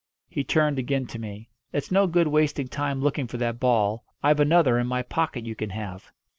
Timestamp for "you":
5.45-5.53